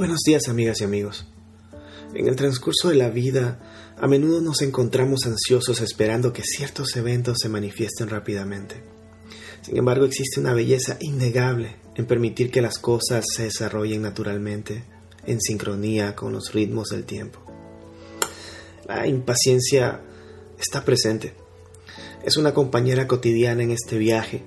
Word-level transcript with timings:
Buenos 0.00 0.20
días 0.24 0.48
amigas 0.48 0.80
y 0.80 0.84
amigos. 0.84 1.26
En 2.14 2.26
el 2.26 2.34
transcurso 2.34 2.88
de 2.88 2.94
la 2.94 3.10
vida, 3.10 3.92
a 3.98 4.06
menudo 4.06 4.40
nos 4.40 4.62
encontramos 4.62 5.26
ansiosos 5.26 5.82
esperando 5.82 6.32
que 6.32 6.42
ciertos 6.42 6.96
eventos 6.96 7.36
se 7.42 7.50
manifiesten 7.50 8.08
rápidamente. 8.08 8.82
Sin 9.60 9.76
embargo, 9.76 10.06
existe 10.06 10.40
una 10.40 10.54
belleza 10.54 10.96
innegable 11.00 11.76
en 11.96 12.06
permitir 12.06 12.50
que 12.50 12.62
las 12.62 12.78
cosas 12.78 13.26
se 13.30 13.42
desarrollen 13.42 14.00
naturalmente, 14.00 14.84
en 15.26 15.38
sincronía 15.38 16.16
con 16.16 16.32
los 16.32 16.54
ritmos 16.54 16.88
del 16.88 17.04
tiempo. 17.04 17.40
La 18.88 19.06
impaciencia 19.06 20.00
está 20.58 20.82
presente. 20.82 21.34
Es 22.24 22.38
una 22.38 22.54
compañera 22.54 23.06
cotidiana 23.06 23.64
en 23.64 23.72
este 23.72 23.98
viaje 23.98 24.44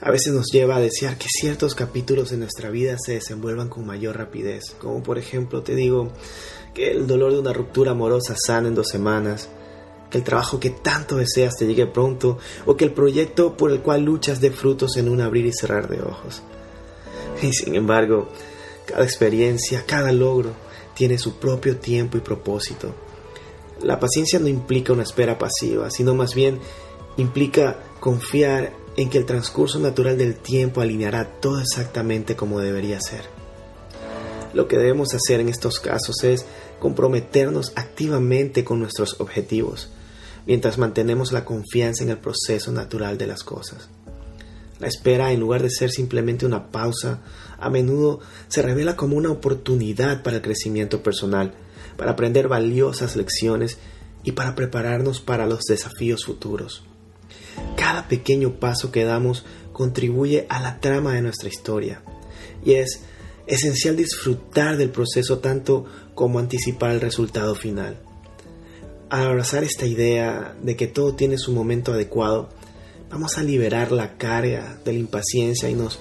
a 0.00 0.10
veces 0.10 0.34
nos 0.34 0.46
lleva 0.52 0.76
a 0.76 0.80
desear 0.80 1.16
que 1.16 1.28
ciertos 1.28 1.74
capítulos 1.74 2.30
de 2.30 2.36
nuestra 2.36 2.70
vida 2.70 2.96
se 2.98 3.14
desenvuelvan 3.14 3.68
con 3.68 3.86
mayor 3.86 4.16
rapidez, 4.18 4.76
como 4.78 5.02
por 5.02 5.18
ejemplo 5.18 5.62
te 5.62 5.74
digo 5.74 6.12
que 6.74 6.90
el 6.90 7.06
dolor 7.06 7.32
de 7.32 7.38
una 7.38 7.54
ruptura 7.54 7.92
amorosa 7.92 8.34
sana 8.36 8.68
en 8.68 8.74
dos 8.74 8.88
semanas, 8.88 9.48
que 10.10 10.18
el 10.18 10.24
trabajo 10.24 10.60
que 10.60 10.70
tanto 10.70 11.16
deseas 11.16 11.56
te 11.56 11.66
llegue 11.66 11.86
pronto 11.86 12.38
o 12.66 12.76
que 12.76 12.84
el 12.84 12.92
proyecto 12.92 13.56
por 13.56 13.70
el 13.70 13.80
cual 13.80 14.04
luchas 14.04 14.40
dé 14.40 14.50
frutos 14.50 14.96
en 14.98 15.08
un 15.08 15.20
abrir 15.22 15.46
y 15.46 15.52
cerrar 15.52 15.88
de 15.88 16.02
ojos. 16.02 16.42
Y 17.42 17.52
sin 17.52 17.74
embargo, 17.74 18.28
cada 18.84 19.04
experiencia, 19.04 19.84
cada 19.86 20.12
logro 20.12 20.52
tiene 20.94 21.18
su 21.18 21.36
propio 21.36 21.78
tiempo 21.78 22.18
y 22.18 22.20
propósito. 22.20 22.94
La 23.82 23.98
paciencia 23.98 24.38
no 24.38 24.48
implica 24.48 24.92
una 24.92 25.02
espera 25.02 25.38
pasiva, 25.38 25.90
sino 25.90 26.14
más 26.14 26.34
bien 26.34 26.60
implica 27.16 27.78
confiar 28.00 28.72
en 28.96 29.10
que 29.10 29.18
el 29.18 29.26
transcurso 29.26 29.78
natural 29.78 30.16
del 30.16 30.36
tiempo 30.36 30.80
alineará 30.80 31.40
todo 31.40 31.60
exactamente 31.60 32.34
como 32.34 32.60
debería 32.60 33.00
ser. 33.00 33.22
Lo 34.54 34.68
que 34.68 34.78
debemos 34.78 35.12
hacer 35.12 35.40
en 35.40 35.50
estos 35.50 35.80
casos 35.80 36.24
es 36.24 36.46
comprometernos 36.80 37.72
activamente 37.76 38.64
con 38.64 38.80
nuestros 38.80 39.20
objetivos, 39.20 39.90
mientras 40.46 40.78
mantenemos 40.78 41.32
la 41.32 41.44
confianza 41.44 42.04
en 42.04 42.10
el 42.10 42.18
proceso 42.18 42.72
natural 42.72 43.18
de 43.18 43.26
las 43.26 43.44
cosas. 43.44 43.88
La 44.78 44.88
espera, 44.88 45.32
en 45.32 45.40
lugar 45.40 45.62
de 45.62 45.70
ser 45.70 45.90
simplemente 45.90 46.46
una 46.46 46.70
pausa, 46.70 47.20
a 47.58 47.70
menudo 47.70 48.20
se 48.48 48.62
revela 48.62 48.96
como 48.96 49.16
una 49.16 49.30
oportunidad 49.30 50.22
para 50.22 50.36
el 50.36 50.42
crecimiento 50.42 51.02
personal, 51.02 51.54
para 51.96 52.12
aprender 52.12 52.48
valiosas 52.48 53.16
lecciones 53.16 53.78
y 54.22 54.32
para 54.32 54.54
prepararnos 54.54 55.20
para 55.20 55.46
los 55.46 55.64
desafíos 55.64 56.24
futuros. 56.24 56.82
Cada 57.86 58.08
pequeño 58.08 58.54
paso 58.58 58.90
que 58.90 59.04
damos 59.04 59.44
contribuye 59.72 60.44
a 60.48 60.58
la 60.58 60.80
trama 60.80 61.14
de 61.14 61.22
nuestra 61.22 61.48
historia 61.48 62.02
y 62.64 62.72
es 62.72 63.02
esencial 63.46 63.94
disfrutar 63.94 64.76
del 64.76 64.90
proceso 64.90 65.38
tanto 65.38 65.84
como 66.12 66.40
anticipar 66.40 66.90
el 66.90 67.00
resultado 67.00 67.54
final. 67.54 67.96
Al 69.08 69.28
abrazar 69.28 69.62
esta 69.62 69.86
idea 69.86 70.56
de 70.60 70.74
que 70.74 70.88
todo 70.88 71.14
tiene 71.14 71.38
su 71.38 71.52
momento 71.52 71.92
adecuado, 71.92 72.48
vamos 73.08 73.38
a 73.38 73.44
liberar 73.44 73.92
la 73.92 74.18
carga 74.18 74.80
de 74.84 74.92
la 74.92 74.98
impaciencia 74.98 75.70
y 75.70 75.74
nos 75.74 76.00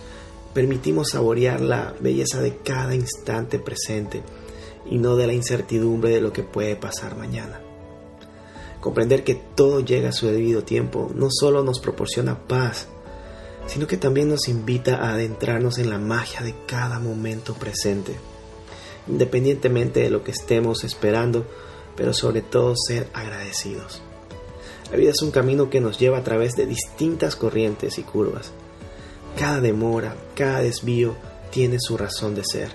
permitimos 0.56 1.10
saborear 1.12 1.62
la 1.62 1.94
belleza 2.00 2.42
de 2.42 2.58
cada 2.58 2.96
instante 2.96 3.60
presente 3.60 4.24
y 4.90 4.98
no 4.98 5.16
de 5.18 5.28
la 5.28 5.34
incertidumbre 5.34 6.10
de 6.10 6.22
lo 6.22 6.34
que 6.34 6.42
puede 6.42 6.76
pasar 6.76 7.16
mañana. 7.16 7.62
Comprender 8.86 9.24
que 9.24 9.34
todo 9.34 9.80
llega 9.80 10.10
a 10.10 10.12
su 10.12 10.28
debido 10.28 10.64
tiempo 10.64 11.10
no 11.16 11.30
solo 11.32 11.64
nos 11.64 11.80
proporciona 11.80 12.38
paz, 12.48 12.86
sino 13.66 13.88
que 13.88 13.98
también 13.98 14.30
nos 14.30 14.48
invita 14.48 14.98
a 14.98 15.14
adentrarnos 15.14 15.80
en 15.80 15.90
la 15.90 15.98
magia 15.98 16.42
de 16.42 16.54
cada 16.68 17.00
momento 17.00 17.56
presente, 17.56 18.16
independientemente 19.08 20.02
de 20.02 20.12
lo 20.12 20.24
que 20.24 20.30
estemos 20.30 20.84
esperando, 20.84 21.48
pero 21.96 22.14
sobre 22.14 22.44
todo 22.44 22.76
ser 22.78 23.08
agradecidos. 23.14 24.04
La 24.92 24.98
vida 24.98 25.10
es 25.10 25.22
un 25.24 25.32
camino 25.32 25.72
que 25.72 25.82
nos 25.82 25.98
lleva 25.98 26.20
a 26.20 26.24
través 26.24 26.56
de 26.56 26.68
distintas 26.68 27.36
corrientes 27.36 27.98
y 27.98 28.04
curvas. 28.04 28.52
Cada 29.36 29.62
demora, 29.62 30.16
cada 30.36 30.62
desvío 30.62 31.16
tiene 31.50 31.78
su 31.80 31.98
razón 31.98 32.36
de 32.36 32.44
ser. 32.44 32.70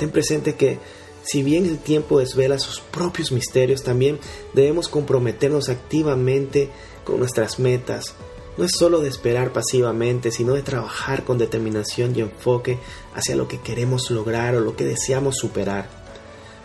Ten 0.00 0.10
presente 0.10 0.56
que 0.56 0.80
si 1.24 1.42
bien 1.42 1.64
el 1.64 1.78
tiempo 1.78 2.18
desvela 2.18 2.58
sus 2.58 2.80
propios 2.80 3.32
misterios, 3.32 3.82
también 3.82 4.18
debemos 4.52 4.88
comprometernos 4.88 5.70
activamente 5.70 6.68
con 7.04 7.18
nuestras 7.18 7.58
metas. 7.58 8.14
No 8.58 8.64
es 8.64 8.72
solo 8.78 9.00
de 9.00 9.08
esperar 9.08 9.52
pasivamente, 9.52 10.30
sino 10.30 10.52
de 10.52 10.62
trabajar 10.62 11.24
con 11.24 11.38
determinación 11.38 12.14
y 12.14 12.20
enfoque 12.20 12.78
hacia 13.14 13.36
lo 13.36 13.48
que 13.48 13.60
queremos 13.60 14.10
lograr 14.10 14.54
o 14.54 14.60
lo 14.60 14.76
que 14.76 14.84
deseamos 14.84 15.38
superar. 15.38 15.88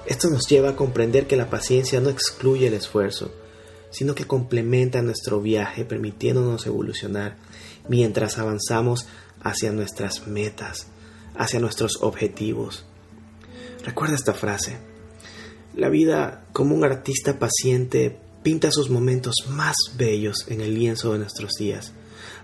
Esto 0.06 0.30
nos 0.30 0.48
lleva 0.48 0.70
a 0.70 0.76
comprender 0.76 1.26
que 1.26 1.38
la 1.38 1.50
paciencia 1.50 2.02
no 2.02 2.10
excluye 2.10 2.68
el 2.68 2.74
esfuerzo, 2.74 3.32
sino 3.92 4.14
que 4.14 4.28
complementa 4.28 5.02
nuestro 5.02 5.40
viaje 5.40 5.86
permitiéndonos 5.86 6.66
evolucionar 6.68 7.38
mientras 7.88 8.38
avanzamos 8.38 9.08
hacia 9.42 9.72
nuestras 9.72 10.28
metas, 10.28 10.88
hacia 11.36 11.60
nuestros 11.60 12.00
objetivos. 12.02 12.86
Recuerda 13.84 14.16
esta 14.16 14.34
frase. 14.34 14.78
La 15.76 15.90
vida, 15.90 16.46
como 16.52 16.76
un 16.76 16.84
artista 16.84 17.40
paciente, 17.40 18.20
pinta 18.44 18.72
sus 18.72 18.90
momentos 18.90 19.36
más 19.50 19.76
bellos 19.98 20.46
en 20.48 20.62
el 20.62 20.76
lienzo 20.76 21.14
de 21.14 21.20
nuestros 21.20 21.52
días, 21.58 21.94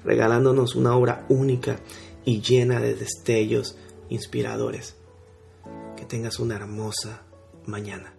regalándonos 0.04 0.76
una 0.76 0.96
obra 0.96 1.26
única 1.30 1.80
y 2.24 2.42
llena 2.42 2.80
de 2.80 2.96
destellos 2.96 3.78
inspiradores. 4.10 4.96
Que 5.98 6.06
tengas 6.06 6.40
una 6.40 6.56
hermosa 6.56 7.24
mañana. 7.66 8.14